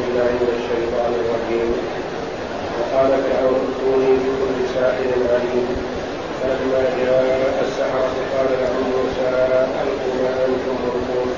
بالله 0.00 0.30
من 0.42 0.50
الشيطان 0.58 1.12
الرجيم. 1.22 1.70
وقال 2.78 3.10
فرعون 3.24 3.62
بكل 4.22 4.56
ساحر 4.74 5.10
عليم. 5.32 5.66
فلما 6.42 6.82
جاء 6.98 7.54
السحرة 7.66 8.14
قال 8.32 8.48
لهم 8.60 8.84
موسى 8.94 9.28
ألقوا 9.82 10.14
ما 10.22 10.32
أنتم 10.46 10.74
ملقون 10.84 11.30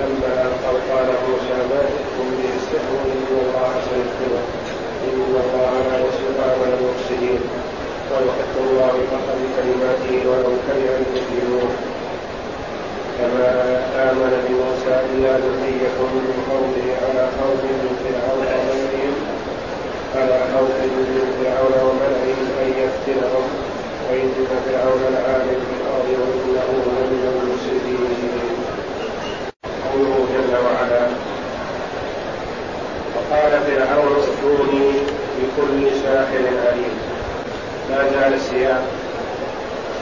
لما 0.00 0.32
ألقوا 0.46 0.80
قال 0.90 1.08
موسى 1.26 1.58
ما 1.70 1.80
جئتم 1.92 2.26
به 2.38 2.50
السحر 2.60 2.92
إن 3.14 3.26
الله 3.42 3.72
سيكتبه 3.88 4.42
إن 5.06 5.18
الله 5.26 5.72
لا 5.88 5.96
يصلح 6.06 6.36
عمل 6.52 6.70
المفسدين. 6.78 7.40
ويحق 8.10 8.54
الله 8.66 8.92
بفضل 9.10 9.40
كلماته 9.56 10.14
ولو 10.30 10.52
كره 10.66 10.90
المجرمون. 11.00 11.95
كما 13.18 13.48
آمن 14.08 14.32
بموسى 14.44 14.94
إلا 15.12 15.32
ذرية 15.44 15.98
من 16.16 16.26
قومه 16.50 16.86
على 17.02 17.24
خوف 17.38 17.60
من 17.64 17.90
فرعون 18.02 18.46
وملئهم 18.58 19.14
على 20.16 20.38
خوف 20.52 20.76
من 20.80 21.26
فرعون 21.38 21.74
وملئهم 21.86 22.48
أن 22.62 22.68
يفتنهم. 22.82 23.46
وإن 24.10 24.28
فرعون 24.66 25.02
لعالم 25.14 25.60
في 25.68 25.74
الأرض 25.80 26.08
وإنه 26.20 26.68
لمن 26.96 27.22
المفسدين. 27.32 28.12
قوله 29.86 30.16
جل 30.32 30.52
وعلا 30.66 31.04
وقال 33.14 33.52
فرعون 33.66 34.12
ائتوني 34.22 34.88
بكل 35.36 35.90
ساحر 36.02 36.44
عليم. 36.66 36.94
ما 37.90 38.00
زال 38.12 38.34
السياق 38.34 38.84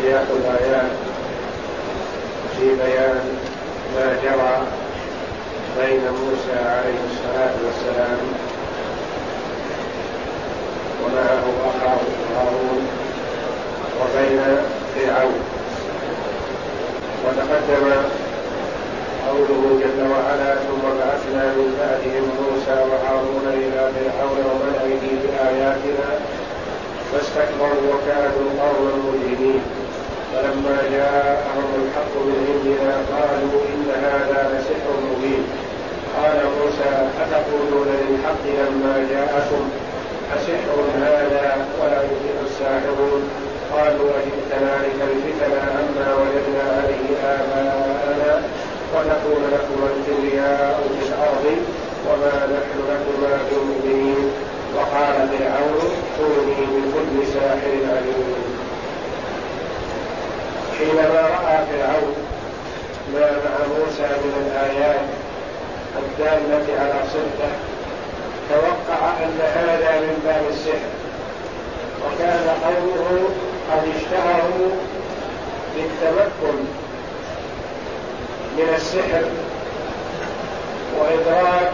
سياق 0.00 0.26
الآيات 0.36 1.03
في 2.58 2.66
بيان 2.66 3.20
ما 3.96 4.16
جرى 4.22 4.66
بين 5.80 6.00
موسى 6.00 6.58
عليه 6.68 7.00
الصلاة 7.10 7.54
والسلام 7.66 8.18
ومعه 11.04 11.44
أخاه 11.70 12.00
هارون 12.36 12.86
وبين 14.00 14.40
فرعون. 14.94 15.40
وتقدم 17.24 17.90
قوله 19.28 19.80
جل 19.80 20.00
وعلا 20.12 20.54
ثم 20.54 20.84
بعثنا 20.98 21.44
من 21.56 21.68
بعدهم 21.80 22.24
موسى 22.40 22.76
وهارون 22.90 23.46
إلى 23.46 23.90
فرعون 23.94 24.38
وملئه 24.50 25.02
بآياتنا 25.22 26.10
فاستكبروا 27.12 27.94
وكانوا 27.94 28.48
قوما 28.60 28.92
مجرمين. 29.04 29.83
فلما 30.34 30.78
جاءهم 30.96 31.70
الحق 31.82 32.12
من 32.26 32.38
عندنا 32.48 32.94
قالوا 33.12 33.60
إن 33.72 33.88
هذا 34.06 34.40
لسحر 34.52 34.94
مبين. 35.08 35.44
قال 36.16 36.38
موسى 36.58 36.90
أتقولون 37.22 37.88
للحق 38.00 38.44
لما 38.60 38.94
جاءكم؟ 39.12 39.62
أسحر 40.36 40.78
هذا 40.98 41.66
ولا 41.80 42.00
يفلح 42.02 42.36
الساحرون. 42.48 43.22
قالوا 43.72 44.10
أجئتنا 44.20 44.72
لتلفتنا 44.84 45.60
عما 45.76 46.08
وجدنا 46.20 46.64
عليه 46.76 47.08
آباءنا 47.34 48.42
ونكون 48.94 49.42
لكما 49.54 49.86
الكبرياء 49.94 50.80
في 50.94 51.08
الأرض 51.08 51.46
وما 52.08 52.36
نحن 52.54 52.78
لكما 52.90 53.32
بمؤمنين 53.50 54.30
وقال 54.76 55.28
فرعون 55.28 55.80
ائتوني 55.90 56.66
بكل 56.72 57.26
ساحر 57.34 57.74
عليم. 57.96 58.53
حينما 60.78 61.20
رأى 61.20 61.56
فرعون 61.66 62.14
ما 63.14 63.30
مع 63.30 63.66
موسى 63.66 64.02
من 64.02 64.46
الآيات 64.46 65.00
الدالة 65.96 66.80
على 66.80 67.00
صدقه 67.12 67.52
توقع 68.50 69.00
أن 69.24 69.38
هذا 69.54 70.00
من 70.00 70.22
باب 70.24 70.42
السحر. 70.50 70.92
وكان 72.04 72.46
قومه 72.64 73.28
قد 73.70 73.82
اشتهروا 73.96 74.70
بالتمكن 75.76 76.58
من 78.58 78.74
السحر 78.74 79.24
وإدراك 80.98 81.72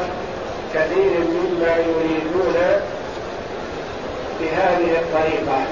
كثير 0.75 1.19
مما 1.20 1.76
يريدون 1.76 2.56
بهذه 4.41 4.98
الطريقة. 5.00 5.64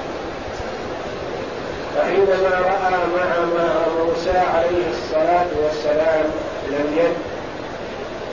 فحينما 1.99 2.49
رأى 2.49 2.91
مع 3.15 3.35
موسى 3.99 4.37
عليه 4.37 4.83
الصلاة 4.91 5.47
والسلام 5.63 6.25
اليد 6.69 7.13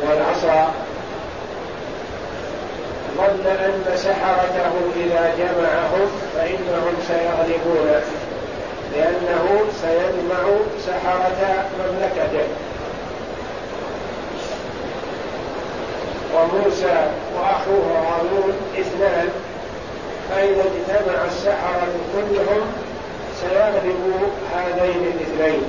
والعصا 0.02 0.72
ظن 3.16 3.46
أن 3.46 3.96
سحرته 3.96 4.72
إذا 4.96 5.34
جمعهم 5.38 6.08
فإنهم 6.34 6.94
سيغلبون 7.08 8.00
لأنه 8.94 9.60
سيجمع 9.82 10.58
سحرة 10.86 11.64
مملكته. 11.78 12.46
وموسى 16.34 17.10
وأخوه 17.36 17.98
هارون 17.98 18.52
اثنان 18.80 19.28
فإذا 20.30 20.62
اجتمع 20.62 21.24
السحرة 21.24 21.88
كلهم 22.14 22.85
سيغلب 23.40 24.30
هذين 24.54 25.12
الاثنين. 25.14 25.62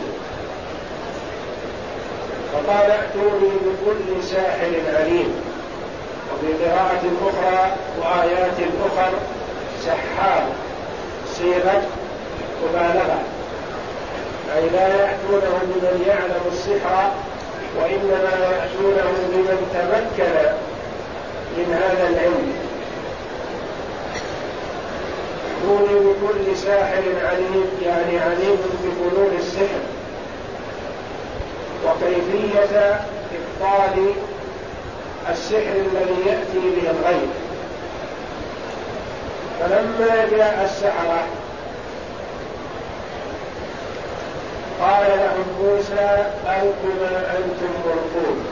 فقال 2.53 2.91
ائتوني 2.91 3.49
بكل 3.65 4.23
ساحر 4.23 4.71
عليم 4.99 5.35
وفي 6.33 6.53
قراءة 6.63 7.03
أخرى 7.21 7.71
وآيات 8.01 8.57
أخر 8.85 9.11
سحار 9.85 10.43
صيغة 11.33 11.81
مبالغة. 12.63 13.19
أي 14.55 14.69
لا 14.69 14.87
يأتونه 14.87 15.59
بمن 15.63 16.03
يعلم 16.07 16.41
السحر 16.51 17.11
وإنما 17.79 18.31
يأتونه 18.41 19.11
بمن 19.31 19.59
تمكن 19.73 20.33
من 21.57 21.73
هذا 21.73 22.09
العلم. 22.09 22.66
ائتوني 25.67 25.99
بكل 25.99 26.57
ساحر 26.57 27.03
عليم 27.23 27.65
يعني 27.85 28.19
عليم 28.19 28.57
بفنون 28.83 29.37
السحر. 29.39 29.81
وكيفية 31.85 32.99
إبطال 33.37 34.13
السحر 35.31 35.75
الذي 35.75 36.29
يأتي 36.29 36.59
به 36.59 36.91
الغيب. 36.91 37.29
فلما 39.59 40.27
جاء 40.37 40.63
السحرة 40.65 41.23
قال 44.81 45.07
لهم 45.09 45.45
موسى 45.63 46.25
ألقوا 46.45 46.95
ما 47.01 47.37
أنتم 47.37 47.73
ملقون 47.85 48.45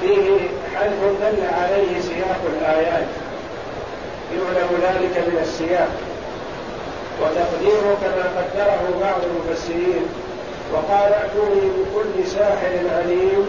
فيه 0.00 0.48
حلف 0.76 1.02
دل 1.20 1.46
عليه 1.62 2.00
سياق 2.00 2.40
الآيات. 2.58 3.27
يعلم 4.32 4.70
ذلك 4.82 5.14
من 5.28 5.38
السياق. 5.42 5.88
وتقديره 7.22 7.96
كما 8.00 8.24
قدره 8.36 8.82
بعض 9.00 9.20
المفسرين. 9.30 10.06
وقال 10.72 11.12
ائتوني 11.12 11.60
بكل 11.60 12.28
ساحر 12.28 12.74
عليم. 12.96 13.46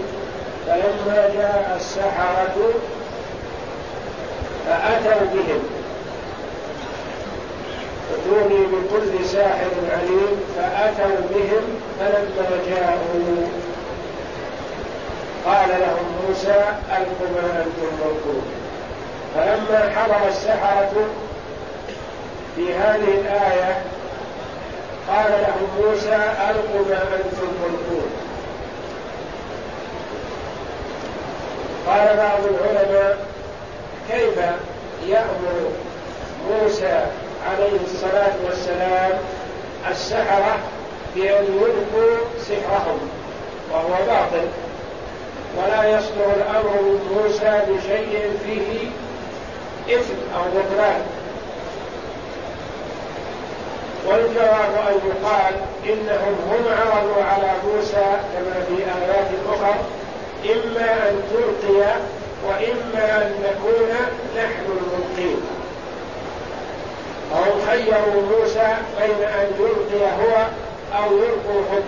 فلما 0.67 1.29
جاء 1.35 1.77
السحرة 1.79 2.57
فأتوا 4.65 5.25
بهم. 5.33 5.61
ائتوني 8.11 8.65
بكل 8.65 9.25
ساحر 9.25 9.71
عليم. 9.91 10.41
فأتوا 10.55 11.17
بهم 11.29 11.65
فلما 11.99 12.49
جاءوا. 12.69 13.47
قال 15.45 15.69
لهم 15.69 16.27
موسى 16.27 16.63
ألقوا 16.89 17.29
ما 17.35 17.63
أنتم 17.65 17.89
ملقون 18.01 18.58
فلما 19.35 19.91
حضر 19.95 20.27
السحرة 20.27 20.91
في 22.55 22.73
هذه 22.73 23.21
الآية 23.21 23.81
قال 25.09 25.31
لهم 25.31 25.85
موسى 25.85 26.15
ألقوا 26.49 26.85
ما 26.89 27.01
أنتم 27.15 27.47
ملقون 27.63 28.11
قال 31.87 32.17
بعض 32.17 32.39
العلماء 32.49 33.17
كيف 34.11 34.37
يأمر 35.07 35.71
موسى 36.49 37.05
عليه 37.49 37.79
الصلاة 37.85 38.33
والسلام 38.45 39.11
السحرة 39.91 40.57
بأن 41.15 41.45
يلقوا 41.45 42.17
سحرهم؟ 42.39 42.99
وهو 43.71 44.05
باطل. 44.07 44.47
ولا 45.57 45.97
يصدر 45.97 46.33
الأمر 46.35 46.81
من 46.81 47.17
موسى 47.17 47.61
بشيء 47.67 48.31
فيه 48.45 48.89
إثم 49.89 50.19
أو 50.35 50.41
بطلان 50.41 51.01
والجواب 54.07 54.73
أن 54.89 54.99
يقال 55.09 55.53
إنهم 55.85 56.35
هم 56.51 56.63
عرضوا 56.67 57.23
على 57.23 57.51
موسى 57.67 58.05
كما 58.33 58.63
في 58.67 58.83
آيات 58.83 59.27
أخرى 59.49 59.75
إما 60.45 61.09
أن 61.09 61.23
تلقي 61.31 61.93
وإما 62.47 63.17
أن 63.17 63.31
نكون 63.43 63.89
نحن 64.37 64.65
الملقين. 64.65 65.41
فهم 67.31 67.67
خيروا 67.69 68.21
موسى 68.21 68.75
بين 69.01 69.27
أن 69.27 69.51
يلقي 69.59 70.05
هو 70.05 70.45
أو 70.97 71.17
يلقوا 71.17 71.61
هم 71.71 71.83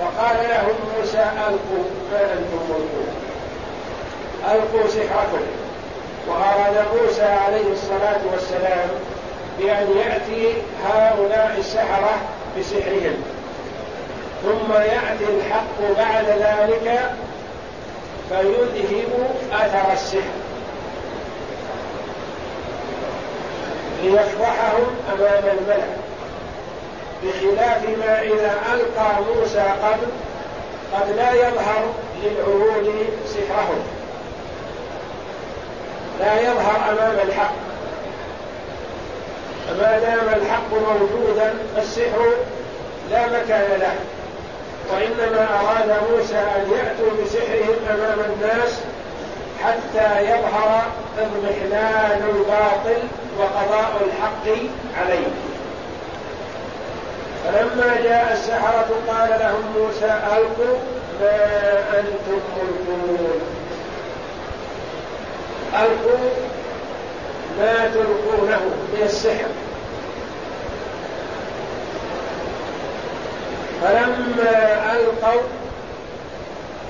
فقال 0.00 0.36
لهم 0.48 0.74
موسى 0.98 1.22
ألقوا 1.22 1.84
ما 2.12 2.20
أنتم 2.20 2.58
ملقون. 2.68 3.08
ألقوا 4.50 4.88
سحركم 4.88 5.63
وأراد 6.28 6.84
موسى 6.96 7.22
عليه 7.22 7.72
الصلاة 7.72 8.20
والسلام 8.32 8.88
بأن 9.58 9.96
يأتي 9.96 10.54
هؤلاء 10.84 11.56
السحرة 11.58 12.16
بسحرهم. 12.58 13.22
ثم 14.42 14.72
يأتي 14.72 15.24
الحق 15.24 15.98
بعد 15.98 16.24
ذلك 16.26 17.10
فيذهب 18.28 19.30
أثر 19.52 19.92
السحر. 19.92 20.34
ليفضحهم 24.02 24.86
أمام 25.12 25.56
الملأ. 25.58 25.86
بخلاف 27.22 27.82
ما 27.98 28.22
إذا 28.22 28.54
ألقى 28.72 29.22
موسى 29.34 29.64
قبل 29.82 30.06
قد 30.94 31.16
لا 31.16 31.32
يظهر 31.32 31.84
للعهود 32.22 33.08
سحرهم. 33.26 33.93
لا 36.20 36.40
يظهر 36.40 36.76
أمام 36.92 37.28
الحق. 37.28 37.54
فما 39.68 39.98
دام 39.98 40.40
الحق 40.42 40.70
موجودا 40.72 41.54
فالسحر 41.76 42.26
لا 43.10 43.26
مكان 43.26 43.80
له. 43.80 43.94
وإنما 44.92 45.48
أراد 45.60 45.96
موسى 46.10 46.36
أن 46.36 46.70
يأتوا 46.70 47.24
بسحرهم 47.24 47.76
أمام 47.90 48.18
الناس 48.20 48.80
حتى 49.64 50.22
يظهر 50.22 50.82
اضمحلال 51.18 52.22
الباطل 52.30 53.02
وقضاء 53.38 53.92
الحق 54.06 54.56
عليه. 55.00 55.26
فلما 57.44 57.96
جاء 58.04 58.32
السحرة 58.32 58.88
قال 59.08 59.30
لهم 59.40 59.64
موسى 59.78 60.20
ألقوا 60.32 60.78
ما 61.20 61.36
أنتم 61.98 62.40
ملقون. 62.88 63.40
ألقوا 65.74 66.30
ما 67.58 67.90
تلقونه 67.94 68.60
من 68.92 69.02
السحر. 69.02 69.48
فلما 73.82 74.92
ألقوا 74.92 75.42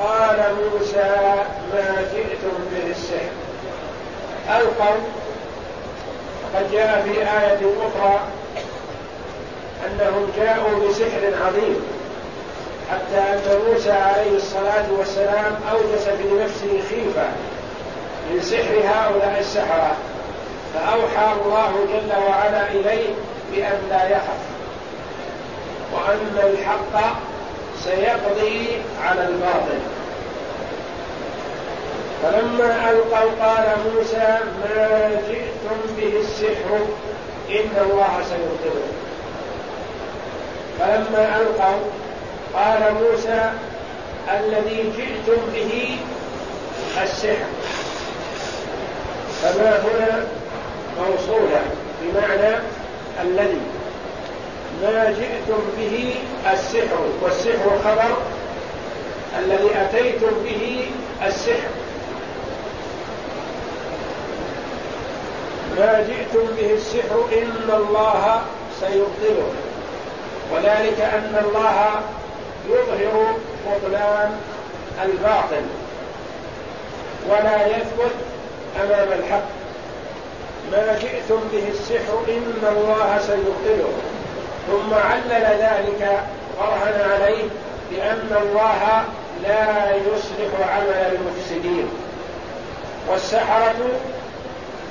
قال 0.01 0.39
موسى 0.55 1.35
ما 1.75 2.07
جئتم 2.15 2.57
به 2.73 2.91
السحر. 2.91 3.35
ألقوا 4.49 4.97
قد 6.55 6.73
جاء 6.73 7.03
في 7.05 7.21
آية 7.21 7.61
أخرى 7.87 8.21
أنهم 9.87 10.31
جاءوا 10.37 10.89
بسحر 10.89 11.47
عظيم 11.47 11.77
حتى 12.91 13.19
أن 13.19 13.61
موسى 13.69 13.93
عليه 13.93 14.37
الصلاة 14.37 14.85
والسلام 14.99 15.57
أوجس 15.73 16.05
في 16.09 16.45
نفسه 16.45 16.83
خيفة. 16.91 17.29
من 18.31 18.41
سحر 18.43 18.75
هؤلاء 18.85 19.37
السحرة. 19.41 19.97
فأوحى 20.75 21.33
الله 21.33 21.73
جل 21.93 22.13
وعلا 22.29 22.71
إليه 22.71 23.09
بأن 23.53 23.79
لا 23.91 24.09
يخف. 24.09 24.43
وأن 25.93 26.53
الحق 26.53 27.17
سيقضي 27.85 28.69
على 29.03 29.21
الباطل. 29.21 29.81
فلما 32.23 32.91
ألقوا 32.91 33.31
قال 33.41 33.67
موسى 33.95 34.39
ما 34.65 35.11
جئتم 35.29 35.79
به 35.97 36.21
السحر 36.21 36.79
إن 37.51 37.91
الله 37.91 38.23
سيبطله 38.29 38.89
فلما 40.79 41.37
ألقوا 41.37 41.83
قال 42.55 42.95
موسى 42.95 43.51
الذي 44.31 44.93
جئتم 44.97 45.41
به 45.55 45.97
السحر. 47.03 47.47
فما 49.45 49.79
هنا 49.85 50.27
موصولة 50.99 51.63
بمعنى 52.03 52.57
الذي 53.23 53.61
ما 54.83 55.05
جئتم 55.11 55.63
به 55.79 56.15
السحر 56.53 56.99
والسحر 57.23 57.79
خبر 57.85 58.17
الذي 59.39 59.71
أتيتم 59.77 60.31
به 60.45 60.87
السحر. 61.27 61.69
ما 65.79 66.05
جئتم 66.09 66.47
به 66.57 66.75
السحر 66.75 67.25
إن 67.33 67.71
الله 67.75 68.43
سيبطله 68.81 69.49
وذلك 70.53 71.01
أن 71.01 71.45
الله 71.45 71.91
يظهر 72.69 73.37
بطلان 73.67 74.41
الباطل 75.05 75.63
ولا 77.29 77.67
يثبت 77.67 78.34
أمام 78.83 79.09
الحق. 79.19 79.49
ما 80.73 80.99
جئتم 81.01 81.41
به 81.53 81.69
السحر 81.69 82.19
إن 82.29 82.77
الله 82.77 83.19
سيبطله. 83.19 83.93
ثم 84.67 84.95
علل 84.95 85.45
ذلك 85.45 86.23
برهن 86.59 87.11
عليه 87.11 87.45
بأن 87.91 88.37
الله 88.43 89.05
لا 89.43 89.97
يصلح 89.97 90.69
عمل 90.75 91.17
المفسدين. 91.17 91.89
والسحرة 93.09 93.75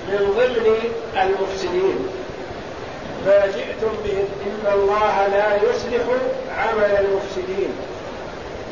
من 0.07 0.33
ضمن 0.37 0.77
المفسدين. 1.21 2.07
ما 3.25 3.45
جئتم 3.45 3.93
به 4.03 4.17
إن 4.45 4.73
الله 4.73 5.27
لا 5.27 5.55
يصلح 5.55 6.03
عمل 6.57 7.05
المفسدين. 7.05 7.73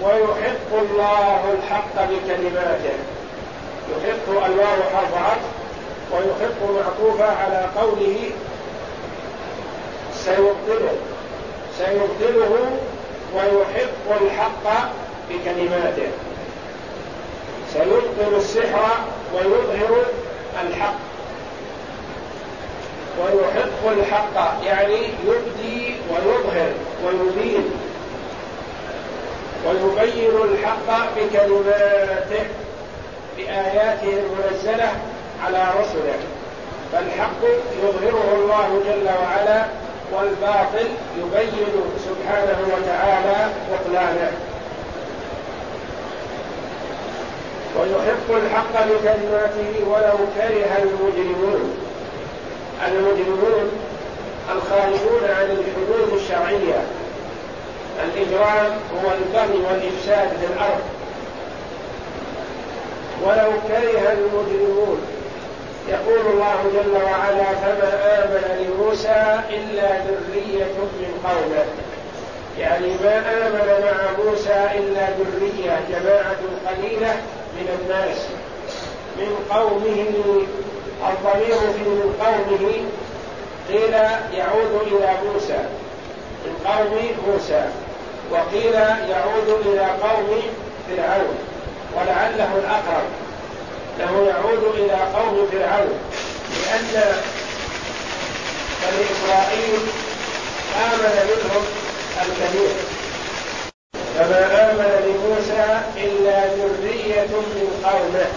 ويحق 0.02 0.72
الله 0.74 1.54
الحق 1.58 1.96
بكلماته. 1.96 3.20
يحق 3.91 4.45
الواو 4.45 4.83
حرف 4.95 5.13
عطف 5.15 5.51
ويحق 6.11 6.59
معطوفة 6.71 7.25
على 7.25 7.69
قوله 7.81 8.29
سيبطله. 10.13 10.95
سيبطله 11.77 12.71
ويحق 13.35 14.21
الحق 14.21 14.91
بكلماته. 15.29 16.07
سيبطل 17.73 18.35
السحر 18.35 18.89
ويظهر 19.33 20.05
الحق. 20.67 20.95
ويحق 23.19 23.91
الحق 23.91 24.65
يعني 24.65 25.00
يبدي 25.25 25.95
ويظهر 26.10 26.71
ويبين. 27.05 27.71
ويبين 29.65 30.36
الحق 30.43 31.10
بكلماته. 31.17 32.45
بآياته 33.41 34.19
المنزلة 34.24 34.89
على 35.45 35.63
رسله. 35.79 36.19
فالحق 36.93 37.41
يظهره 37.83 38.36
الله 38.36 38.81
جل 38.86 39.10
وعلا 39.21 39.65
والباطل 40.13 40.88
يبين 41.17 41.67
سبحانه 42.05 42.60
وتعالى 42.74 43.50
بطلانه. 43.71 44.31
ويحق 47.79 48.43
الحق 48.45 48.86
بكلماته 48.86 49.74
ولو 49.88 50.17
كره 50.38 50.83
المجرمون. 50.83 51.77
المجرمون 52.88 53.71
الخارجون 54.55 55.24
عن 55.24 55.45
الحدود 55.45 56.19
الشرعية. 56.19 56.81
الإجرام 58.05 58.71
هو 58.93 59.12
البغي 59.12 59.60
والإفساد 59.65 60.29
في 60.29 60.53
الأرض. 60.53 60.81
ولو 63.24 63.51
كره 63.68 64.12
المجرمون. 64.12 65.01
يقول 65.90 66.34
الله 66.34 66.60
جل 66.74 67.04
وعلا 67.04 67.46
فما 67.62 67.92
آمن 68.24 68.66
لموسى 68.66 69.40
إلا 69.50 69.88
ذرية 69.88 70.74
من 71.00 71.22
قومه. 71.24 71.66
يعني 72.60 72.88
ما 73.04 73.18
آمن 73.18 73.84
مع 73.84 74.24
موسى 74.24 74.68
إلا 74.75 75.08
ذرية 75.10 75.80
جماعة 75.90 76.42
قليلة 76.68 77.16
من 77.56 77.80
الناس 77.80 78.18
من 79.18 79.36
قومه 79.50 80.06
الضمير 81.10 81.56
في 81.56 81.90
من 81.90 82.16
قومه 82.20 82.74
قيل 83.70 83.94
يعود 84.34 84.88
إلى 84.88 85.10
موسى 85.25 85.60
من 86.46 86.54
قوم 86.66 87.00
موسى 87.28 87.63
وقيل 88.32 88.74
يعود 89.10 89.66
إلى 89.66 89.86
قوم 89.86 90.42
فرعون 90.90 91.38
ولعله 91.96 92.50
الأقرب. 92.58 93.00
يعود 94.51 94.75
إلى 94.75 94.93
قوم 94.93 95.48
فرعون 95.51 96.00
لأن 96.51 97.13
بني 98.81 99.05
إسرائيل 99.12 99.79
آمن 100.75 101.15
منهم 101.29 101.63
الكثير 102.22 102.72
فما 104.17 104.72
آمن 104.72 104.91
لموسى 105.08 105.79
إلا 105.98 106.46
ذرية 106.46 107.27
من 107.27 107.84
قومه 107.86 108.27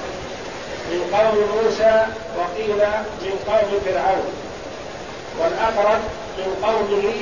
من 0.91 1.17
قوم 1.17 1.37
موسى 1.55 2.07
وقيل 2.39 2.77
من 3.23 3.39
قوم 3.47 3.81
فرعون. 3.85 4.33
والأقرب 5.41 6.01
من 6.39 6.57
قومه 6.63 7.13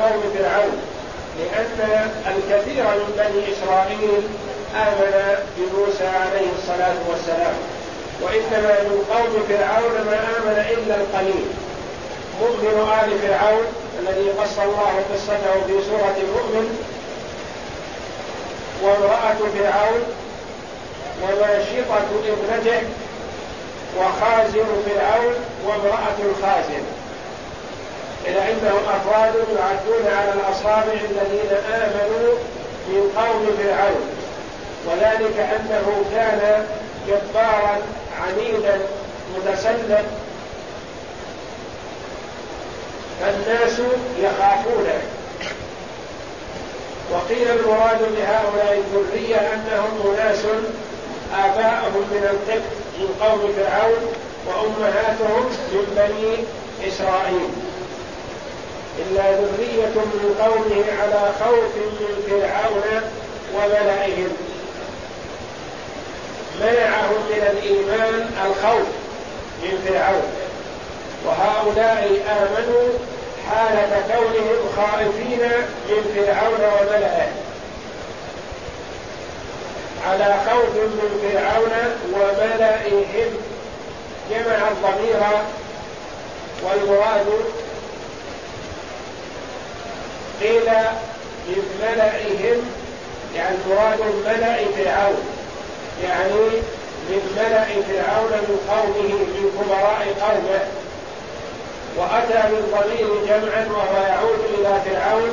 قوم 0.00 0.22
فرعون 0.38 0.82
لأن 1.38 2.10
الكثير 2.26 2.84
من 2.84 3.12
بني 3.16 3.52
إسرائيل 3.52 4.22
آمن 4.74 5.36
بموسى 5.56 6.06
عليه 6.06 6.48
الصلاة 6.58 6.96
والسلام. 7.08 7.77
وإنما 8.22 8.74
من 8.82 9.04
قوم 9.14 9.32
فرعون 9.48 9.94
ما 10.06 10.18
آمن 10.38 10.58
إلا 10.74 10.94
القليل. 10.94 11.46
مؤمن 12.40 12.76
آل 13.02 13.10
فرعون 13.18 13.66
الذي 14.00 14.30
قص 14.30 14.58
الله 14.58 14.92
قصته 15.12 15.54
في 15.66 15.84
سورة 15.90 16.16
المؤمن. 16.26 16.66
وامرأة 18.82 19.38
فرعون 19.58 20.02
وماشطة 21.22 22.08
ابنته. 22.26 22.82
وخازن 23.98 24.68
فرعون 24.86 25.34
وامرأة 25.66 26.18
الخازن. 26.24 26.84
إلى 28.26 28.38
أنهم 28.38 28.82
أفراد 28.96 29.34
يعدون 29.34 30.16
على 30.18 30.32
الأصابع 30.32 30.92
الذين 31.10 31.52
آمنوا 31.72 32.34
من 32.88 33.12
قوم 33.16 33.56
فرعون. 33.62 34.04
وذلك 34.86 35.38
أنه 35.38 36.04
كان 36.14 36.66
جبارا 37.08 37.78
عنيدا 38.22 38.80
متسلط 39.36 40.04
فالناس 43.20 43.80
يخافونه 44.20 45.00
وقيل 47.12 47.50
المراد 47.50 47.98
بهؤلاء 47.98 48.82
الذرية 48.84 49.36
أنهم 49.36 50.14
أناس 50.14 50.44
آباءهم 51.34 52.04
من 52.10 52.28
القبط 52.30 52.78
من 52.98 53.08
قوم 53.20 53.52
فرعون 53.56 54.12
وأمهاتهم 54.46 55.44
من 55.72 55.84
بني 55.96 56.44
إسرائيل. 56.88 57.50
إلا 58.98 59.30
ذرية 59.32 59.94
من 59.94 60.34
قومه 60.40 60.84
على 61.02 61.32
خوف 61.40 61.76
من 61.76 62.22
فرعون 62.28 63.02
وملئهم 63.54 64.36
منعهم 66.60 67.20
من 67.30 67.42
الإيمان 67.52 68.30
الخوف 68.46 68.88
من 69.62 69.74
فرعون. 69.88 70.32
وهؤلاء 71.26 72.20
آمنوا 72.30 72.88
حالة 73.50 74.02
كونهم 74.08 74.60
خائفين 74.76 75.42
من 75.88 76.00
فرعون 76.14 76.60
وملئه 76.60 77.28
على 80.06 80.34
خوف 80.50 80.74
من 80.74 81.10
فرعون 81.22 81.72
وملئهم. 82.12 83.30
جمع 84.30 84.68
الضمير 84.68 85.20
والمراد 86.62 87.26
قيل 90.40 90.70
من 91.48 91.62
ملئهم 91.82 92.70
يعني 93.36 93.56
المراد 93.64 94.00
ملأ 94.26 94.56
فرعون. 94.76 95.37
يعني 96.04 96.50
من 97.08 97.22
ملأ 97.36 97.64
فرعون 97.64 98.32
من 98.32 98.58
قومه 98.70 99.08
من 99.08 99.50
كبراء 99.56 100.14
قومه. 100.20 100.60
وأتى 101.96 102.48
بالضمير 102.50 103.08
جمعا 103.26 103.66
وهو 103.70 104.06
يعود 104.08 104.40
إلى 104.58 104.80
فرعون 104.84 105.30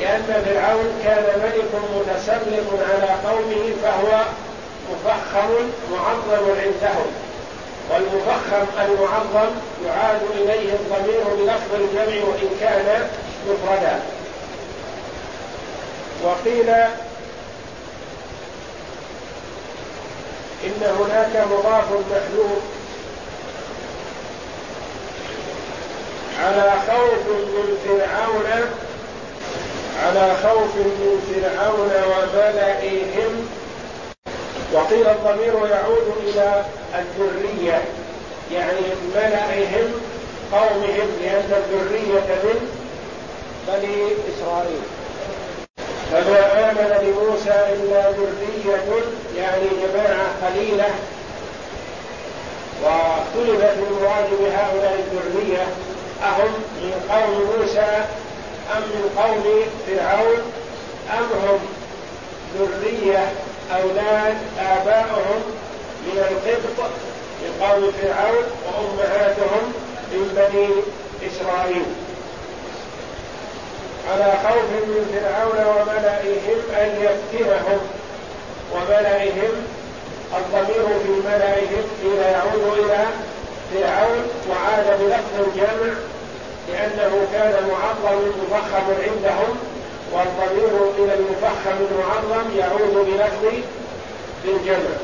لأن 0.00 0.44
فرعون 0.46 1.00
كان 1.04 1.24
ملك 1.44 1.70
متسلط 1.94 2.68
على 2.90 3.10
قومه 3.28 3.72
فهو 3.82 4.22
مفخم 4.92 5.50
معظم 5.92 6.44
عندهم. 6.50 7.12
والمفخم 7.90 8.66
المعظم 8.84 9.50
يعاد 9.86 10.20
إليه 10.34 10.72
الضمير 10.72 11.24
بلفظ 11.38 11.74
الجمع 11.74 12.24
وإن 12.28 12.48
كان 12.60 13.08
مفردا. 13.48 14.00
وقيل 16.24 16.74
إن 20.64 20.82
هناك 20.98 21.46
مضاف 21.46 21.84
محذوف. 21.92 22.62
على 26.42 26.72
خوف 26.88 27.26
من 27.28 27.78
فرعون 27.84 28.66
على 30.04 30.36
خوف 30.42 30.76
من 30.76 31.20
فرعون 31.28 31.90
وملئهم 32.10 33.48
وقيل 34.72 35.06
الضمير 35.06 35.66
يعود 35.70 36.12
إلى 36.26 36.64
الذرية 36.94 37.82
يعني 38.52 38.86
ملئهم 39.14 39.92
قومهم 40.52 41.08
لأن 41.22 41.52
الذرية 41.52 42.34
من 42.44 42.68
بني 43.68 44.12
إسرائيل. 44.34 44.82
فما 46.12 46.70
آمن 46.70 47.06
لموسى 47.06 47.66
إلا 47.72 48.10
ذرية 48.10 49.02
يعني 49.36 49.66
جماعة 49.82 50.26
قليلة. 50.42 50.88
واختلفت 52.84 53.76
المراد 53.78 54.28
بهؤلاء 54.40 54.98
الذرية 54.98 55.66
أهم 56.24 56.52
من 56.82 56.92
قوم 57.10 57.60
موسى 57.60 58.04
أم 58.76 58.82
من 58.82 59.22
قوم 59.22 59.64
فرعون؟ 59.86 60.52
أم 61.18 61.24
هم 61.48 61.58
ذرية 62.58 63.32
أولاد 63.72 64.36
آبائهم 64.58 65.42
من 66.06 66.18
القبط 66.18 66.90
من 67.42 67.66
قوم 67.66 67.92
فرعون 68.02 68.44
وأمهاتهم 68.66 69.72
من 70.12 70.28
بني 70.36 70.68
إسرائيل. 71.30 71.84
على 74.10 74.32
خوف 74.44 74.70
من 74.86 75.02
فرعون 75.12 75.76
وملئهم 75.76 76.58
أن 76.80 76.88
يفتنهم 77.06 77.80
وملئهم 78.72 79.66
الضمير 80.38 80.86
في 81.04 81.28
ملئهم 81.28 81.84
قيل 82.02 82.18
يعود 82.18 82.78
إلى 82.78 83.04
فرعون 83.72 84.22
وعاد 84.50 85.00
بلفظ 85.00 85.48
الجمع 85.48 85.94
لأنه 86.68 87.26
كان 87.32 87.68
معظم 87.70 88.18
مفخم 88.42 88.86
عندهم 89.06 89.58
والضمير 90.12 90.90
إلى 90.98 91.14
المفخم 91.14 91.76
المعظم 91.90 92.58
يعود 92.58 93.06
بلفظ 93.06 93.54
الجمع 94.44 94.94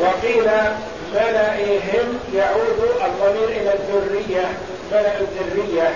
وقيل 0.00 0.50
ملئهم 1.14 2.18
يعود 2.34 2.80
الضمير 3.04 3.48
إلى 3.48 3.74
الذرية. 3.74 4.52
ملأ 4.94 5.20
الذرية 5.20 5.92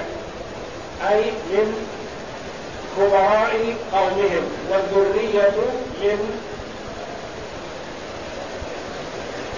أي 1.10 1.20
من 1.50 1.86
كبراء 2.96 3.76
قومهم 3.92 4.44
والذرية 4.70 5.50
من 6.02 6.18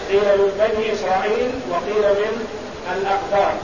قيل 0.08 0.38
من 0.38 0.52
بني 0.58 0.92
إسرائيل 0.92 1.50
وقيل 1.70 2.14
من 2.20 2.46
الأقدار. 2.96 3.54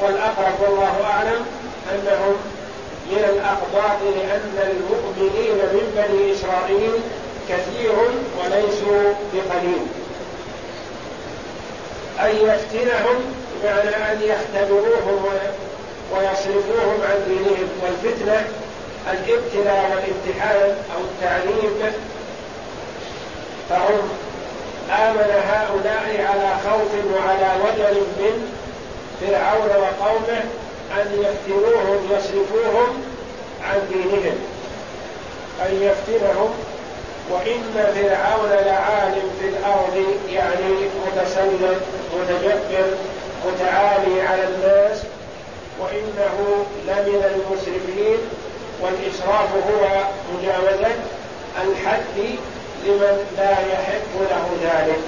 والأقرب 0.00 0.60
والله 0.60 1.04
أعلم 1.04 1.46
أنهم 1.92 2.36
من 3.10 3.24
الأقباط 3.24 3.98
لأن 4.02 4.70
المؤمنين 4.70 5.54
من 5.56 5.92
بني 5.96 6.32
إسرائيل 6.32 6.92
كثير 7.48 7.92
وليسوا 8.38 9.14
بقليل. 9.34 9.86
أن 12.20 12.36
يفتنهم 12.36 13.39
بمعنى 13.62 14.12
أن 14.12 14.20
يختبروهم 14.22 15.24
ويصرفوهم 16.12 16.98
عن 17.10 17.24
دينهم 17.28 17.68
والفتنة 17.82 18.48
الابتلاء 19.10 19.90
والامتحان 19.90 20.76
أو 20.94 21.00
التعليم. 21.00 21.92
فهم 23.68 24.08
آمن 24.90 25.30
هؤلاء 25.48 26.26
على 26.32 26.50
خوف 26.64 26.92
وعلى 27.14 27.50
وجل 27.64 28.00
من 28.00 28.52
فرعون 29.20 29.68
وقومه 29.68 30.42
أن 30.92 31.24
يفتنوهم 31.24 32.08
يصرفوهم 32.10 33.02
عن 33.64 33.78
دينهم. 33.92 34.38
أن 35.66 35.82
يفتنهم. 35.82 36.50
وإن 37.30 37.62
فرعون 37.94 38.50
لعالم 38.50 39.30
في 39.40 39.48
الأرض 39.48 40.06
يعني 40.30 40.88
متسلط 41.06 41.82
متجبر. 42.16 42.86
متعالي 43.46 44.22
على 44.22 44.44
الناس 44.44 44.98
وإنه 45.80 46.64
لمن 46.86 47.24
المسرفين 47.34 48.18
والإسراف 48.80 49.48
هو 49.54 50.02
مجاوزة 50.34 50.94
الحد 51.64 52.36
لمن 52.84 53.26
لا 53.36 53.50
يحق 53.50 54.12
له 54.30 54.46
ذلك. 54.62 55.00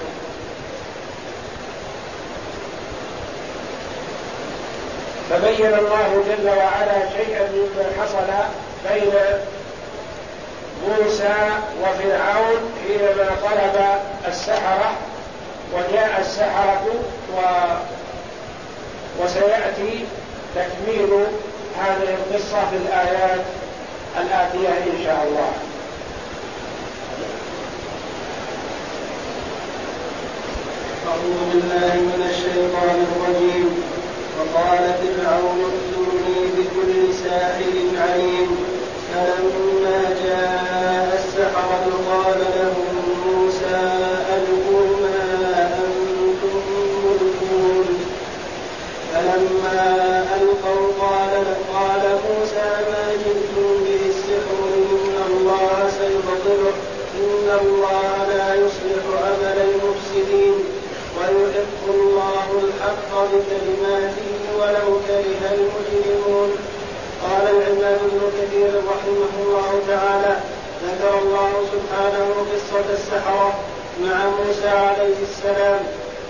فبين 5.31 5.75
الله 5.75 6.25
جل 6.29 6.49
وعلا 6.49 7.09
شيئا 7.17 7.49
مما 7.53 7.85
حصل 8.03 8.29
بين 8.91 9.13
موسى 10.89 11.35
وفرعون 11.83 12.73
حينما 12.87 13.31
طلب 13.43 13.85
السحرة 14.29 14.93
وجاء 15.75 16.21
السحرة 16.21 16.85
و 17.37 17.41
وسيأتي 19.21 20.05
تكميل 20.55 21.11
هذه 21.79 22.17
القصة 22.19 22.71
في 22.71 22.77
الآيات 22.77 23.45
الآتية 24.21 24.69
إن 24.69 25.05
شاء 25.05 25.27
الله. 25.29 25.53
أعوذ 31.09 31.39
بالله 31.53 31.95
من 31.95 32.21
الشيطان 32.31 33.07
الرجيم. 33.09 33.83
وقال 34.39 34.95
فرعون 35.03 35.61
ائتوني 35.73 36.39
بكل 36.57 37.15
ساحر 37.15 37.75
عليم. 38.03 38.57
فلما 39.13 40.01
جاء 40.25 41.23
السحرة 41.25 41.87
قال 42.11 42.41
سبحانه 71.93 72.29
قصة 72.53 72.93
السحرة 72.93 73.53
مع 74.01 74.17
موسى 74.27 74.69
عليه 74.69 75.17
السلام 75.23 75.81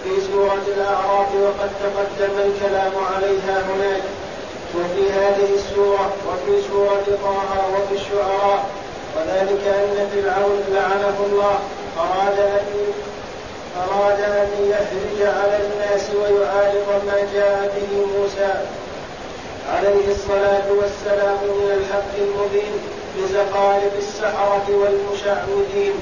في 0.04 0.10
سورة 0.32 0.62
الأعراف 0.76 1.28
وقد 1.34 1.70
تقدم 1.82 2.34
الكلام 2.38 2.92
عليها 3.14 3.62
هناك. 3.70 4.02
وفي 4.74 5.12
هذه 5.12 5.54
السورة 5.54 6.12
وفي 6.28 6.62
سورة 6.68 7.04
طه 7.22 7.50
وفي 7.74 7.94
الشعراء 7.94 8.66
وذلك 9.16 9.64
أن 9.66 10.08
فرعون 10.12 10.60
لعنه 10.72 11.16
الله 11.26 11.58
أراد 11.98 12.38
أن 12.38 12.92
أراد 13.82 14.20
أن 14.20 14.48
يحرج 14.70 15.28
على 15.36 15.58
الناس 15.64 16.02
ويعارض 16.10 17.02
ما 17.06 17.18
جاء 17.34 17.72
به 17.76 18.06
موسى. 18.18 18.54
عليه 19.74 20.14
الصلاة 20.14 20.66
والسلام 20.80 21.36
من 21.42 21.70
الحق 21.78 22.14
المبين. 22.18 23.01
بزخارف 23.16 23.92
السحرة 23.98 24.66
والمشعوذين. 24.68 25.94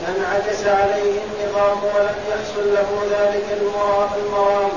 فانعكس 0.00 0.66
عليه 0.66 1.14
النظام 1.26 1.78
ولم 1.94 2.18
يحصل 2.30 2.74
له 2.74 2.88
ذلك 3.10 3.46
المرام 3.60 4.70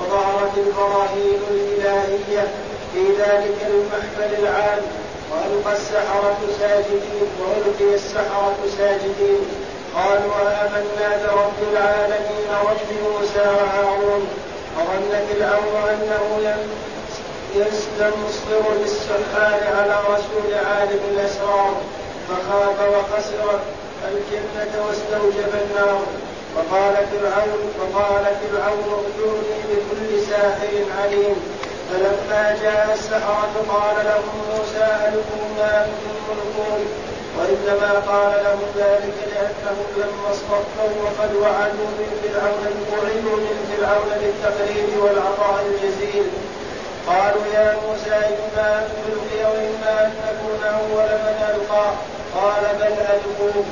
وظهرت 0.00 0.58
البراهين 0.58 1.40
الإلهية 1.50 2.48
في 2.92 3.02
ذلك 3.18 3.58
المحفل 3.70 4.42
العام. 4.42 4.82
وألقى 5.30 5.72
السحرة 5.72 6.38
ساجدين 6.60 7.28
وألقي 7.40 7.94
السحرة 7.94 8.56
ساجدين. 8.78 9.42
قالوا 9.96 10.34
آمنا 10.62 11.08
برب 11.22 11.58
العالمين 11.72 12.48
رب 12.64 12.90
موسى 13.04 13.48
وهارون. 13.58 14.28
وظن 14.76 15.12
فرعون 15.28 15.88
أنه 15.90 16.24
يستنصر 17.54 18.62
بالسحار 18.80 19.60
على 19.78 19.96
رسول 20.14 20.54
عالم 20.66 21.00
الأسرار 21.12 21.74
فخاف 22.28 22.78
وخسر 22.88 23.60
الجنة 24.08 24.86
واستوجب 24.86 25.52
النار. 25.62 26.02
وقال 26.56 26.94
فرعون 26.94 27.62
وقال 27.80 28.24
فرعون 28.24 29.04
ائتوني 29.04 29.56
بكل 29.70 30.26
ساحر 30.30 30.74
عليم. 31.00 31.36
فلما 31.90 32.58
جاء 32.62 32.96
السحرة 32.98 33.54
قال 33.68 33.96
لهم 34.04 34.36
موسى 34.50 34.86
ألقوا 35.08 35.48
ما 35.58 35.84
أنتم 35.84 36.14
ملقون 36.28 36.86
وإنما 37.38 37.92
قال 38.10 38.32
لهم 38.44 38.66
ذلك 38.76 39.16
لأنهم 39.32 39.86
لما 39.96 40.30
اصطفوا 40.32 40.92
وقد 41.04 41.34
وعدوا 41.42 41.90
من 41.98 42.10
فرعون 42.22 42.74
وعدوا 42.92 43.36
من 43.36 43.56
فرعون 43.70 44.10
بالتقريب 44.20 44.88
والعطاء 45.02 45.66
الجزيل. 45.66 46.26
قالوا 47.06 47.46
يا 47.54 47.76
موسى 47.86 48.16
إما 48.16 48.66
أن 48.78 48.88
تلقي 49.04 49.44
وإما 49.50 50.04
أن 50.04 50.12
نكون 50.26 50.60
أول 50.80 51.08
من 51.24 51.38
ألقى. 51.50 51.86
قال 52.34 52.64
بل 52.80 52.94
ألقوا 53.14 53.62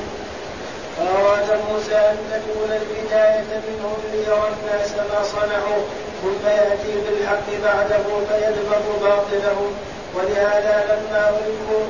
فأراد 0.96 1.48
موسى 1.70 1.94
أن 1.94 2.16
تكون 2.32 2.70
البداية 2.80 3.60
منهم 3.68 3.96
ليرى 4.12 4.42
الناس 4.52 4.90
ما 4.90 5.22
صنعوا 5.24 5.82
ثم 6.22 6.48
يأتي 6.48 6.92
بالحق 7.04 7.48
بعده 7.64 8.04
فيدمغ 8.28 8.84
باطلهم 9.02 9.70
ولهذا 10.14 10.76
لما 10.90 11.28
ألقوا 11.28 11.86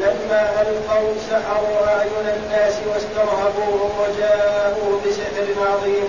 لما 0.00 0.42
ألقوا 0.62 1.12
سحروا 1.30 1.86
أعين 1.96 2.26
الناس 2.36 2.74
واسترهبوهم 2.86 3.90
وجاءوا 4.00 5.00
بسحر 5.06 5.46
عظيم. 5.72 6.08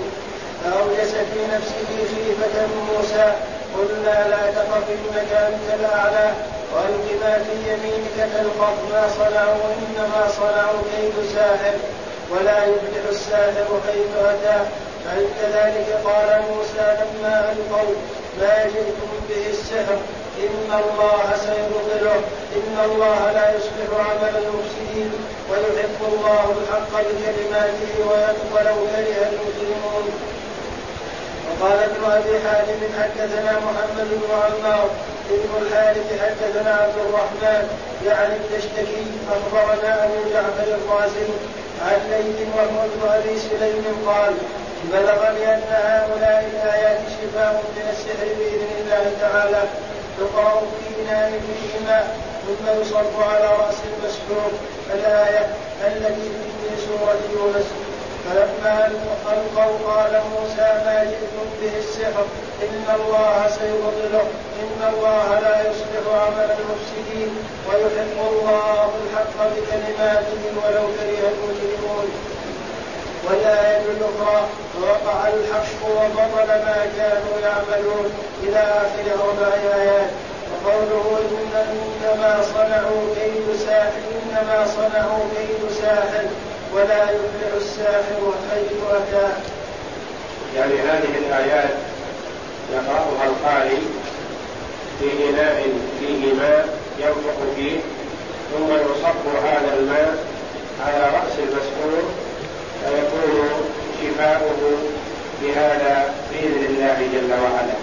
فأوجس 0.63 1.11
في 1.11 1.39
نفسه 1.55 1.89
خيفة 2.15 2.67
موسى 2.93 3.33
قلنا 3.77 4.27
لا 4.29 4.51
تخف 4.51 4.85
إنك 4.89 5.31
أنت 5.31 5.79
الأعلى 5.79 6.31
وألق 6.73 7.07
ما 7.21 7.33
في 7.43 7.53
يمينك 7.73 8.17
تلقف 8.33 8.75
ما 8.91 9.03
صنعوا 9.17 9.65
إنما 9.81 10.27
صنعوا 10.37 10.81
كيد 10.95 11.13
ساحر 11.35 11.73
ولا 12.31 12.57
يفلح 12.65 13.03
الساحر 13.09 13.67
حيث 13.87 14.13
أتى 14.25 14.59
فكذلك 15.05 15.87
قال 16.05 16.41
موسى 16.51 16.97
لما 16.99 17.51
ألقوا 17.51 17.95
ما 18.41 18.63
جئتم 18.63 19.11
به 19.29 19.49
السحر 19.49 19.97
إن 20.39 20.69
الله 20.83 21.23
سيبطله 21.45 22.15
إن 22.55 22.77
الله 22.85 23.31
لا 23.31 23.55
يصلح 23.55 23.89
عمل 23.99 24.35
المفسدين 24.43 25.11
ويحب 25.49 25.99
الله 26.13 26.55
الحق 26.61 26.91
بكلماته 26.93 27.93
ولو 28.53 28.75
كره 28.85 29.27
المجرمون 29.29 30.30
وقال 31.61 31.79
ابن 31.79 32.03
ابي 32.11 32.39
حاتم 32.47 32.79
حدثنا 32.99 33.51
محمد 33.51 34.07
بن 34.11 34.31
عمار 34.31 34.89
ابن 35.31 35.65
الحارث 35.65 36.21
حدثنا 36.21 36.71
عبد 36.75 36.97
الرحمن 37.05 37.67
يعني 38.05 38.35
التشتكي 38.35 39.05
أخبرنا 39.31 40.05
أبو 40.05 40.13
جعفر 40.33 40.67
الرازي 40.79 41.27
عن 41.85 41.99
ليث 42.11 42.47
وهو 42.55 42.85
ابن 42.85 43.01
أبي 43.09 43.39
سليم 43.39 43.85
قال 44.07 44.33
بلغني 44.91 45.53
ان 45.53 45.61
هؤلاء 45.71 46.49
الآيات 46.53 46.99
شفاء 47.09 47.63
من 47.75 47.85
السحر 47.91 48.27
بإذن 48.39 48.71
الله 48.81 49.11
تعالى 49.21 49.63
تقرأ 50.19 50.59
في 50.59 51.01
إناء 51.01 51.29
فيه 51.29 51.85
ماء 51.85 52.17
ثم 52.47 52.81
يصب 52.81 53.21
على 53.21 53.45
رأس 53.45 53.75
المسحور 53.91 54.51
الآية 54.93 55.47
التي 55.87 56.29
في 56.61 56.85
سورة 56.87 57.19
يونس. 57.33 57.65
فلما 58.25 58.87
ألقوا 58.87 59.93
قال 59.93 60.21
موسى 60.33 60.69
ما 60.85 61.03
جئتم 61.03 61.47
به 61.61 61.77
السحر؟ 61.77 62.25
إن 62.61 62.85
الله 62.95 63.47
سيبطله. 63.47 64.27
إن 64.61 64.93
الله 64.93 65.39
لا 65.39 65.55
يصلح 65.61 66.03
عمل 66.25 66.49
المفسدين. 66.59 67.29
ويحق 67.67 68.17
الله 68.31 68.89
الحق 69.03 69.37
بكلماته 69.53 70.41
ولو 70.55 70.85
كره 70.97 71.23
المجرمون. 71.33 72.07
والآية 73.27 73.85
الأخرى 73.97 74.47
ووقع 74.77 75.27
الحق 75.27 75.79
وبطل 75.89 76.47
ما 76.47 76.79
كانوا 76.97 77.35
يعملون 77.43 78.11
إلى 78.43 78.59
آخر 78.59 79.05
أربع 79.23 79.53
آيات 79.75 80.09
وقوله 80.51 81.19
إن 81.19 81.53
إنما 82.01 82.41
صنعوا 82.53 83.15
كيد 83.15 83.57
ساحر 83.67 84.01
إنما 84.21 84.65
صنعوا 84.65 85.23
كيد 85.35 85.71
ساحر. 85.81 86.25
ولا 86.73 87.03
يفلح 87.03 87.51
الساحر 87.57 88.33
حيث 88.51 88.71
أتى. 88.91 89.27
يعني 90.55 90.73
هذه 90.73 91.17
الآيات 91.17 91.69
يقرأها 92.73 93.25
القارئ 93.25 93.81
في 94.99 95.29
إناء 95.29 95.63
فيه 95.99 96.33
ماء 96.33 96.79
ينفق 96.99 97.55
فيه 97.55 97.79
ثم 98.53 98.73
يصب 98.73 99.43
هذا 99.45 99.77
الماء 99.79 100.17
على 100.85 101.03
رأس 101.03 101.33
المسحور 101.39 102.03
فيكون 102.85 103.49
شفاؤه 104.01 104.77
بهذا 105.41 106.13
بإذن 106.31 106.65
الله 106.65 106.97
جل 107.13 107.31
وعلا 107.31 107.75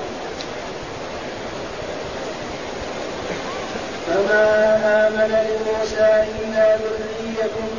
فما 4.07 4.77
آمن 5.09 5.31
لموسى 5.49 6.25
إلا 6.41 6.77
ذرية 6.77 7.18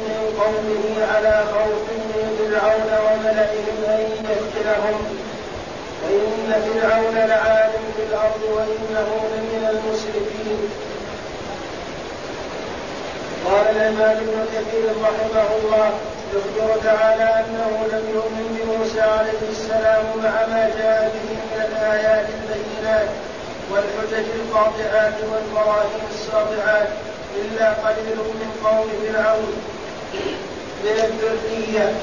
من 0.08 0.19
قومه 0.41 0.84
على 1.13 1.43
خوف 1.54 1.86
من 1.91 2.26
فرعون 2.39 2.91
وملئهم 3.06 3.78
أن 3.88 4.02
يفتنهم. 4.30 5.19
وإن 6.04 6.62
فرعون 6.65 7.15
لعال 7.15 7.72
في 7.95 8.04
الأرض 8.10 8.41
وإنه 8.56 9.10
لمن 9.34 9.67
المسرفين 9.69 10.69
قال 13.45 13.76
الإمام 13.76 14.17
ابن 14.17 14.45
كثير 14.54 14.89
رحمه 15.02 15.48
الله 15.63 15.89
يخبر 16.34 16.76
تعالى 16.84 17.24
أنه 17.24 17.88
لم 17.91 18.04
يؤمن 18.13 18.48
بموسى 18.56 19.02
عليه 19.02 19.50
السلام 19.50 20.06
مع 20.24 20.45
ما 20.48 20.69
جاء 20.78 21.12
به 21.13 21.30
من 21.34 21.65
الآيات 21.72 22.26
البينات 22.30 23.10
والحجج 23.72 24.26
القاطعات 24.36 25.13
والبراهين 25.32 26.04
الساطعات. 26.13 26.88
إلا 27.36 27.74
قليل 27.74 28.18
من 28.18 28.50
قوم 28.63 28.88
فرعون 29.04 29.54
من 30.84 30.98
الذرية 31.04 31.94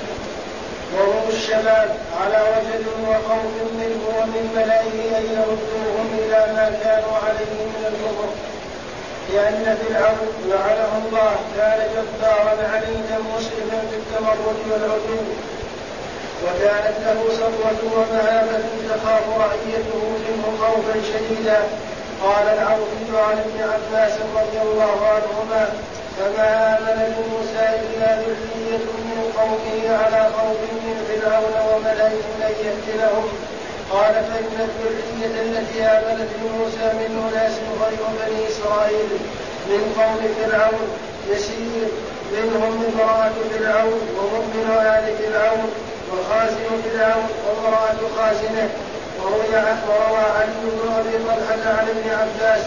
وهم 0.94 1.28
الشباب 1.28 1.96
على 2.20 2.38
وجل 2.52 2.86
وخوف 3.08 3.54
منه 3.80 4.00
ومن 4.18 4.44
ملئه 4.56 5.18
أن 5.18 5.24
يردوهم 5.38 6.08
إلى 6.18 6.52
ما 6.54 6.66
كانوا 6.84 7.16
عليه 7.26 7.56
من 7.74 7.84
الكفر. 7.92 8.28
لأن 9.32 9.76
فرعون 9.82 10.28
لعنه 10.48 11.02
الله 11.04 11.36
كان 11.56 11.80
جبارا 11.94 12.68
عنيدا 12.72 13.18
مسلما 13.36 13.78
بالتمرد 13.90 14.58
والعدو 14.70 15.22
وكانت 16.44 16.96
له 17.06 17.18
صبوة 17.40 17.80
ومهابة 17.94 18.64
تخاف 18.88 19.24
رعيته 19.38 20.02
منه 20.24 20.44
خوفا 20.60 20.94
شديدا. 21.12 21.60
قال 22.22 22.46
العوفي 22.58 23.10
عن 23.28 23.38
ابن 23.38 23.60
عباس 23.72 24.12
رضي 24.36 24.60
الله 24.62 25.06
عنهما 25.06 25.68
فما 26.18 26.78
آمن 26.78 26.98
لموسى 27.16 27.66
إلا 27.86 28.14
ذرية 28.20 28.84
من 29.08 29.32
قومه 29.38 29.96
على 29.96 30.30
خوف 30.38 30.60
من 30.84 30.96
فرعون 31.08 31.54
وملئهم 31.70 32.34
أن 32.48 32.54
يفتنهم 32.66 33.28
قال 33.92 34.14
فإن 34.14 34.68
الذرية 34.68 35.40
التي 35.42 35.82
آمنت 35.82 36.28
لموسى 36.42 36.86
من 37.00 37.28
أناس 37.28 37.52
غير 37.82 38.02
بني 38.18 38.48
إسرائيل 38.48 39.08
من 39.68 39.94
قوم 39.98 40.20
فرعون 40.38 40.88
يسير 41.30 41.88
منهم 42.32 42.84
امرأة 42.94 43.32
فرعون 43.52 44.00
ومؤمن 44.18 44.70
آل 44.80 45.14
فرعون 45.18 45.70
وخازن 46.12 46.82
فرعون 46.84 47.28
وامرأة 47.46 47.96
خازنة 48.16 48.68
وروى 49.24 50.24
علي 50.36 50.62
بن 50.62 50.92
أبي 50.98 51.14
طلحة 51.28 51.78
عن 51.78 51.88
ابن 51.88 52.10
عباس 52.10 52.62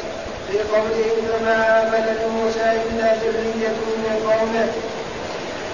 في 0.47 0.57
قوله 0.57 1.09
فما 1.29 1.81
آمن 1.81 2.03
لموسى 2.19 2.67
إلا 2.85 3.13
ذرية 3.13 3.77
من 4.03 4.15
قومه. 4.29 4.67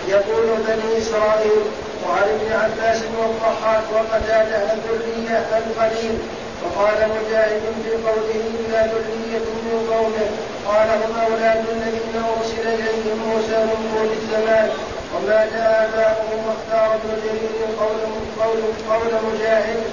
يقول 0.07 0.45
بني 0.67 0.97
إسرائيل 0.97 1.63
وعن 2.05 2.27
ابن 2.35 2.49
عباس 2.63 2.99
والضحاك 3.17 3.83
وقتادة 3.93 4.73
الذرية 4.73 5.45
القليل 5.57 6.17
وقال 6.63 7.09
مجاهد 7.15 7.61
في 7.83 7.91
قوله 8.07 8.41
إلا 8.59 8.79
ذرية 8.85 9.45
من 9.65 9.77
قومه. 9.91 10.27
قال 10.67 10.87
هم 10.89 11.13
أولاد 11.25 11.65
الذين 11.69 12.15
أرسل 12.37 12.67
إليهم 12.67 13.17
موسى 13.27 13.57
من 13.65 13.79
طول 13.93 14.09
الزمان. 14.19 14.69
ومات 15.15 15.53
آباؤهم 15.53 16.39
واختار 16.47 16.95
ابن 16.95 17.09
جرير 17.23 17.67
قول 17.79 18.59
قول 18.89 19.11
مجاهد. 19.33 19.83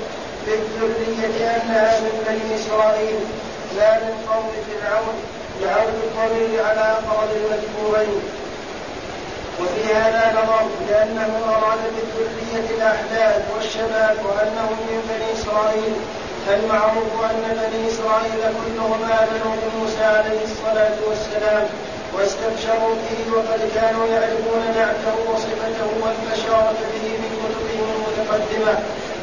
في 0.44 0.54
الذرية 0.54 1.56
أنها 1.56 2.00
من 2.00 2.24
بني 2.26 2.54
إسرائيل 2.60 3.18
لا 3.76 3.94
من 3.94 4.14
قوم 4.28 4.50
فرعون 4.68 5.14
لعود 5.62 5.94
الضمير 6.04 6.64
على 6.64 6.80
أقرب 6.80 7.28
المذكورين 7.36 8.22
وفي 9.60 9.94
هذا 9.94 10.32
نظر 10.38 10.66
لأنه 10.88 11.30
أراد 11.56 11.78
بالذرية 11.94 12.76
الأحداث 12.76 13.42
والشباب 13.54 14.16
وأنهم 14.26 14.76
من 14.88 15.00
بني 15.08 15.32
إسرائيل 15.38 15.94
فالمعروف 16.46 17.12
أن 17.30 17.42
بني 17.60 17.88
إسرائيل 17.88 18.42
كلهم 18.60 19.00
آمنوا 19.04 19.54
بموسى 19.60 20.04
عليه 20.04 20.42
الصلاة 20.44 20.96
والسلام 21.08 21.66
واستبشروا 22.14 22.94
به 23.02 23.18
وقد 23.36 23.60
كانوا 23.74 24.06
يعرفون 24.06 24.62
نعته 24.76 25.16
وصفته 25.30 25.88
والبشارة 26.02 26.78
به 26.92 27.04
من 27.22 27.32
كتبهم 27.42 27.88
المتقدمة 27.96 28.74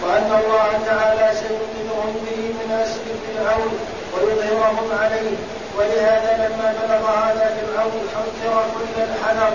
وأن 0.03 0.29
الله 0.41 0.69
تعالى 0.85 1.27
سيمكنهم 1.41 2.13
به 2.25 2.41
من 2.59 2.69
أسر 2.83 3.05
فرعون 3.25 3.73
ويظهرهم 4.13 4.89
عليه. 5.01 5.35
ولهذا 5.77 6.31
لما 6.43 6.67
بلغ 6.79 7.03
هذا 7.23 7.47
فرعون 7.57 8.03
حذر 8.15 8.55
كل 8.75 8.95
الحذر 9.07 9.53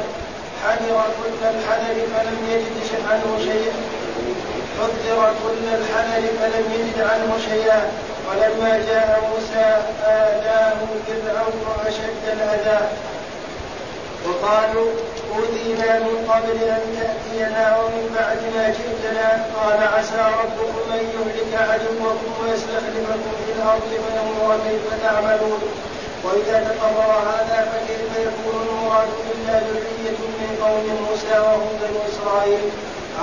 حذر 0.65 0.97
كل 1.21 1.41
الحذر 1.55 1.97
فلم 2.13 2.39
يجد 2.51 2.77
عنه 3.11 3.39
شيئا. 3.49 3.77
حذر 4.79 5.21
كل 5.45 5.65
الحذر 5.79 6.23
فلم 6.41 6.67
يجد 6.79 6.99
عنه 7.11 7.39
شيئا. 7.51 7.81
ولما 8.29 8.73
جاء 8.89 9.09
موسى 9.31 9.67
آذاه 10.07 10.79
فرعون 11.07 11.65
أشد 11.87 12.25
الأذى. 12.33 12.81
وقالوا 14.27 14.91
أوذينا 15.35 15.99
من 15.99 16.17
قبل 16.31 16.59
أن 16.77 16.83
تأتينا 16.99 17.77
ومن 17.79 18.05
بعد 18.19 18.41
ما 18.55 18.65
جئتنا 18.79 19.29
قال 19.57 19.81
عسى 19.95 20.23
ربكم 20.43 20.93
أن 20.93 21.05
يهلك 21.15 21.53
عدوكم 21.71 22.31
ويستخلفكم 22.43 23.33
في 23.45 23.53
الأرض 23.57 23.91
فينظر 24.05 24.59
كيف 24.69 25.03
تعملون. 25.03 25.61
وإذا 26.25 26.59
تقرر 26.69 27.13
هذا 27.33 27.59
فكيف 27.73 28.11
يكون 28.27 28.69
المراد 28.69 29.09
إلا 29.33 29.55
ذرية 29.59 30.19
من 30.41 30.51
قوم 30.65 30.87
موسى 31.09 31.39
وهم 31.39 31.69
بنو 31.81 32.01
إسرائيل؟ 32.13 32.71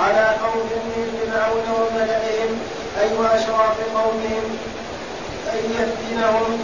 على 0.00 0.26
قوم 0.44 0.68
من 0.96 1.08
فرعون 1.18 1.66
وملئهم 1.78 2.60
أي 3.00 3.08
وأشراف 3.18 3.76
قومهم؟ 3.94 4.58
أن 5.52 5.62
يفتنهم 5.78 6.58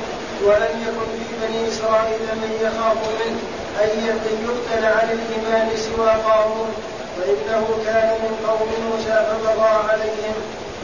ولم 0.44 0.74
يكن 0.86 1.08
في 1.18 1.46
بني 1.46 1.68
إسرائيل 1.68 2.20
من 2.42 2.52
يخاف 2.62 2.96
منه. 3.20 3.40
أن 3.82 3.88
يقتل 4.08 4.84
عن 4.86 5.08
الإيمان 5.16 5.68
سوى 5.76 6.10
قارون 6.10 6.70
فإنه 7.16 7.64
كان 7.86 8.08
من 8.22 8.32
قوم 8.48 8.68
موسى 8.86 9.16
فبغى 9.28 9.72
عليهم 9.90 10.34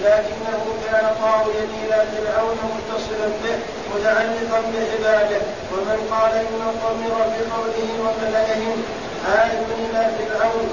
لكنه 0.04 0.62
كان 0.86 1.06
طاويا 1.22 1.64
إلى 1.80 2.06
فرعون 2.12 2.58
متصلا 2.74 3.28
به 3.42 3.58
متعلقا 3.94 4.60
بعباده. 4.72 5.40
ومن 5.72 5.98
قال 6.12 6.32
إن 6.32 6.60
الضمير 6.70 7.14
في 7.32 7.40
قوله 7.54 7.88
وملئهم 8.04 8.82
عائد 9.28 9.66
إلى 9.78 10.10
فرعون 10.18 10.68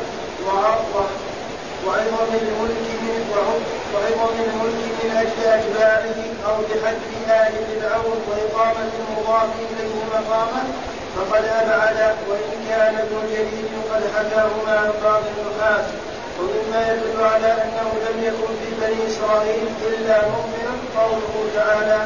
وعظم 1.86 2.32
الملك 2.42 2.88
من 3.02 3.22
وعظم 3.94 4.36
الملك 4.40 4.84
من 5.04 5.10
أجل 5.18 5.40
أتباعه 5.56 6.20
أو 6.48 6.56
بحد 6.62 7.02
آل 7.30 7.54
فرعون 7.82 8.20
وإقامة 8.30 8.90
المضاف 9.00 9.50
إليه 9.60 9.96
مقاما 10.14 10.64
فقد 11.16 11.44
أبعد 11.46 12.16
وإن 12.30 12.52
كان 12.70 12.96
ابن 12.96 13.18
جرير 13.32 13.70
قد 13.94 14.04
حكاه 14.16 14.50
مع 14.68 14.80
بعض 15.04 15.22
النحاة 15.38 15.84
ومما 16.40 16.82
يدل 16.92 17.24
على 17.24 17.52
أنه 17.64 17.90
لم 18.08 18.24
يكن 18.24 18.52
في 18.62 18.70
بني 18.82 19.08
إسرائيل 19.08 19.68
إلا 19.88 20.18
مؤمن 20.28 20.68
قوله 20.98 21.34
تعالى 21.56 22.00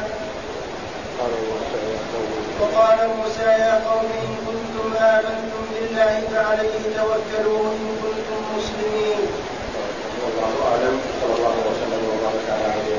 وقال 2.60 2.98
موسى 3.18 3.48
يا 3.64 3.74
قوم 3.90 4.06
إن 4.22 4.36
كنتم 4.46 5.04
آمنتم 5.04 5.62
بالله 5.74 6.20
فعليه 6.32 6.82
توكلوا 6.96 7.64
إن 7.72 7.86
كنتم 8.02 8.40
مسلمين. 8.56 9.20
والله 10.22 10.54
أعلم 10.70 11.00
صلى 11.20 11.34
الله 11.38 11.56
وسلم 11.68 12.02
وبارك 12.10 12.46
على 12.54 12.64
عبده 12.74 12.96